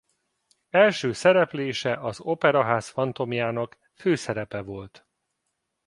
Első 0.69 1.11
szereplése 1.13 1.93
Az 1.95 2.19
operaház 2.21 2.89
fantomjának 2.89 3.77
főszerepe 3.95 4.61
volt. 4.61 5.07